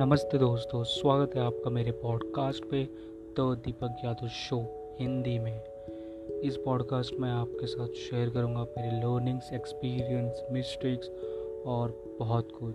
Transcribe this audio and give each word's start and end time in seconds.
नमस्ते 0.00 0.38
दोस्तों, 0.38 0.84
स्वागत 0.84 1.34
है 1.36 1.42
आपका 1.42 1.70
मेरे 1.70 1.90
पॉडकास्ट 1.90 2.64
पे 2.64 2.84
तो 3.36 3.54
दीपक 3.54 3.96
यादव 4.04 4.28
शो 4.28 4.60
हिंदी 5.00 5.38
में। 5.38 5.60
इस 6.40 6.56
पॉडकास्ट 6.56 7.14
में 7.14 7.30
आपके 7.30 7.66
साथ 7.66 7.88
शेयर 7.88 8.30
करूँगा 8.30 8.62
मेरे 8.62 8.96
लर्निंग्स 8.96 9.52
एक्सपीरियंस 9.52 10.44
मिस्टेक्स 10.52 11.08
और 11.66 12.16
बहुत 12.18 12.48
कुछ। 12.60 12.74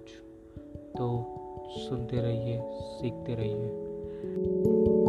तो 0.98 1.26
सुनते 1.70 2.18
रहिए, 2.18 2.62
सीखते 2.74 3.36
रहिए। 3.36 5.05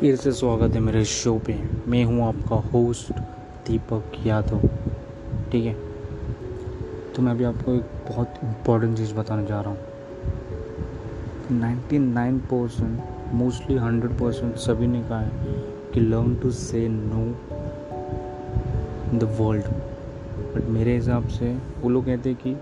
फिर 0.00 0.16
से 0.16 0.32
स्वागत 0.32 0.74
है 0.74 0.80
मेरे 0.80 1.04
शो 1.04 1.38
पे। 1.38 1.62
मैं 1.88 2.04
हूँ 2.04 2.28
आपका 2.28 2.56
होस्ट 2.56 3.12
दीपक 3.66 4.04
यादव। 4.26 4.60
ठीक 5.52 5.64
है? 5.64 5.76
तो 7.16 7.22
मैं 7.22 7.30
अभी 7.32 7.44
आपको 7.44 7.74
एक 7.74 7.82
बहुत 8.08 8.34
इम्पोर्टेंट 8.44 8.96
चीज़ 8.96 9.14
बताने 9.14 9.46
जा 9.46 9.60
रहा 9.60 9.70
हूँ। 9.70 9.78
Ninety 11.52 11.98
nine 11.98 12.38
percent 12.38 13.00
mostly 13.34 13.76
hundred 13.76 14.12
percent 14.12 14.56
सभी 14.56 14.86
ने 14.86 15.02
कहा 15.02 15.20
है 15.20 15.30
कि 15.94 16.00
learn 16.00 16.34
to 16.34 16.50
say 16.50 16.88
no 16.88 17.24
the 19.18 19.36
world 19.40 19.64
but 20.54 20.68
मेरे 20.68 20.94
हिसाब 20.94 21.28
से 21.28 21.58
वो 21.80 21.88
लोग 21.88 22.06
कहते 22.06 22.30
हैं 22.30 22.38
कि 22.42 22.52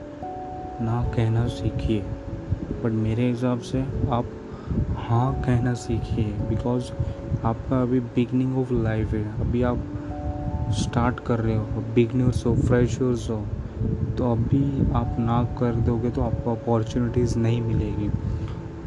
ना 0.85 1.13
कहना 1.17 1.47
सीखिए। 1.47 2.01
बट 2.85 2.91
मेरे 2.93 3.29
हिसाब 3.29 3.59
से 3.59 3.83
आप 4.11 4.25
हाँ 5.05 5.41
कहना 5.41 5.75
सीखिए। 5.75 6.25
बिकॉज़ 6.25 6.85
आपका 7.45 7.83
अभी 7.83 8.01
बिगनिंग 8.01 8.59
ऑफ़ 8.59 8.73
लाइफ 8.73 9.13
है। 9.13 9.41
अभी 9.41 9.63
आप 9.63 9.85
स्टार्ट 10.71 11.21
कर 11.21 11.39
रहे 11.39 11.57
हो। 11.57 11.65
बिगनर्स 11.65 12.47
हो 12.47 12.55
फ्रेशर्स 12.55 13.31
हो। 13.31 13.47
तो 14.19 14.33
अभी 14.33 14.93
आप 14.93 15.17
ना 15.19 15.45
कर 15.45 15.75
दोगे 15.75 16.11
तो 16.11 16.23
आपको 16.23 16.53
अपॉर्चुनिटीज़ 16.53 17.39
नहीं 17.39 17.63
मिलेगी। 17.63 18.11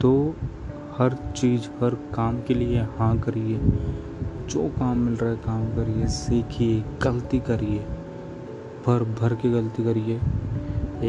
तो 0.02 0.36
हर 0.98 1.34
चीज़, 1.38 1.62
हर 1.62 1.90
काम 1.90 2.42
के 2.48 2.54
लिए 2.54 2.82
हाँ 2.82 3.20
करिए। 3.20 3.60
जो 4.50 4.70
काम 4.80 4.98
मिल 4.98 5.14
रहा 5.14 5.30
है, 5.30 5.38
काम 5.38 5.66
करिए, 5.66 6.08
सीखिए, 6.08 6.84
गलती 7.04 7.40
करिए। 7.40 7.80
भर 8.88 9.04
भर 9.22 9.36
के 9.36 9.52
गलती 9.52 9.84
करिए। 9.84 10.22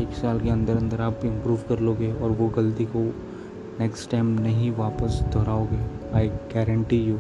एक 0.03 0.09
साल 0.09 0.41
के 0.41 0.51
अंदर 0.51 0.77
अंदर 0.77 1.01
आप 1.01 1.21
इम्प्रूव 1.25 1.59
कर 1.69 1.81
लोगे 1.81 2.13
और 2.13 2.31
वो 2.31 2.49
गलती 2.49 2.85
को 2.85 3.15
नेक्स्ट 3.81 4.11
टाइम 4.11 4.27
नहीं 4.27 4.71
वापस 4.71 5.21
दोहराओगे 5.33 5.79
आई 6.15 6.29
गारंटी 6.29 6.97
यू 6.97 7.17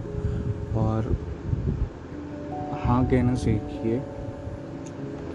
और 0.79 1.17
हाँ 2.85 3.05
कहना 3.07 3.35
सीखिए 3.35 3.99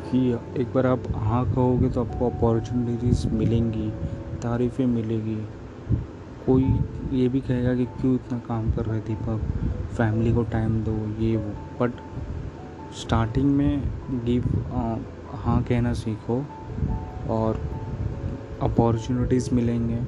कि 0.09 0.39
एक 0.61 0.73
बार 0.73 0.87
आप 0.87 1.03
हाँ 1.15 1.43
कहोगे 1.53 1.89
तो 1.89 2.03
आपको 2.03 2.29
अपॉर्चुनिटीज़ 2.29 3.27
मिलेंगी, 3.27 3.89
तारीफ़ें 4.41 4.85
मिलेगी। 4.85 5.35
कोई 6.45 6.63
ये 7.11 7.27
भी 7.29 7.41
कहेगा 7.41 7.75
कि 7.75 7.85
क्यों 7.85 8.15
इतना 8.15 8.39
काम 8.39 8.71
कर 8.71 8.85
रहे 8.85 8.99
दीपक? 8.99 9.41
फैमिली 9.93 10.33
को 10.33 10.43
टाइम 10.43 10.83
दो, 10.83 10.97
ये 11.19 11.35
वो। 11.37 11.51
बट 11.79 11.91
स्टार्टिंग 13.01 13.51
में 13.51 13.81
गिव 14.25 14.43
हाँ 15.35 15.61
कहना 15.63 15.93
सीखो 15.93 16.45
और 17.29 17.61
अपॉर्चुनिटीज़ 18.61 19.53
मिलेंगे। 19.55 19.99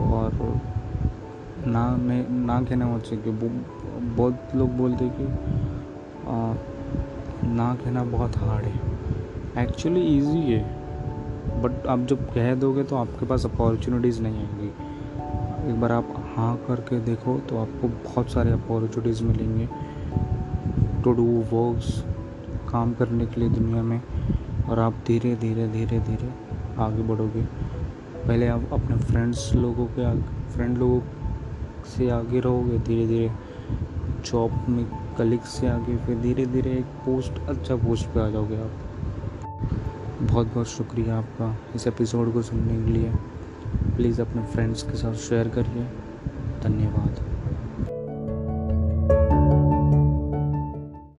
और 0.00 0.60
ना 1.66 1.96
मैं 1.96 2.30
ना 2.30 2.62
कहना 2.62 2.86
मत 2.86 3.02
सीखिए 3.02 3.32
बहुत 4.16 4.48
लोग 4.54 4.76
बोलते 4.76 5.08
कि 5.08 5.24
आ, 6.28 6.54
ना 7.52 7.74
कहना 7.74 8.04
बहुत 8.04 8.36
हार्ड 8.36 8.64
है। 8.64 8.80
एक्चुअली 9.64 10.18
इजी 10.18 10.52
है। 10.52 10.62
बट 11.62 11.86
आप 11.86 12.00
जब 12.00 12.26
कह 12.34 12.54
दोगे 12.54 12.84
तो 12.84 12.96
आपके 12.96 13.26
पास 13.26 13.44
अपॉर्चुनिटीज़ 13.46 14.22
नहीं 14.22 14.38
आएँगी। 14.38 14.68
एक 15.70 15.80
बार 15.80 15.92
आप 15.92 16.32
हाँ 16.36 16.56
करके 16.68 17.00
देखो 17.00 17.38
तो 17.38 17.58
आपको 17.58 17.88
बहुत 17.88 18.30
सारे 18.30 18.52
अपॉर्चुनिटीज़ 18.52 19.24
मिलेंगे। 19.24 19.68
टू 21.04 21.12
डू 21.12 21.44
वर्क्स 21.52 22.04
काम 22.68 22.94
करने 22.94 23.26
के 23.26 23.40
लिए 23.40 23.48
दुनिया 23.48 23.82
में। 23.82 24.02
और 24.68 24.78
आप 24.78 24.94
धीरे 25.06 25.36
धीरे 25.36 25.68
धीरे 25.68 26.00
धीरे 26.00 26.30
आगे 26.78 27.02
बढ़ोगे। 27.02 27.44
पहले 28.30 28.48
आप 28.48 28.68
अपने 28.72 28.96
फ्रेंड्स 28.96 29.54
लोगों 29.54 29.86
के 29.86 30.04
आगे 30.04 30.52
फ्रेंड 30.52 30.78
लोगों 30.78 31.00
से 31.84 32.10
आगे 32.10 32.40
रहोगे 32.40 32.78
धीरे 32.78 33.06
धीरे 33.06 33.30
जॉब 34.24 34.66
में 34.68 34.84
कलीग 35.18 35.40
से 35.40 35.68
आगे 35.68 35.96
फिर 35.96 36.18
धीरे 36.18 36.46
धीरे 36.46 36.70
एक 36.70 36.84
पोस्ट 36.84 37.48
अच्छा 37.48 37.76
पोस्ट 37.76 38.06
पे 38.06 38.20
आ 38.20 38.28
जाओगे 38.28 38.56
आप। 38.56 38.70
बहुत 40.22 40.46
बहुत 40.46 40.66
शुक्रिया 40.66 41.18
आपका 41.18 41.56
इस 41.74 41.86
एपिसोड 41.86 42.32
को 42.32 42.42
सुनने 42.42 42.84
के 42.84 42.90
लिए। 42.90 43.12
प्लीज़ 43.96 44.22
अपने 44.22 44.44
फ्रेंड्स 44.44 44.82
के 44.82 44.96
साथ 44.96 45.14
शेयर 45.14 45.48
करिए। 45.48 45.84
धन्यवाद। 46.62 47.39